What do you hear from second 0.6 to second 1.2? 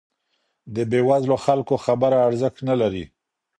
د بې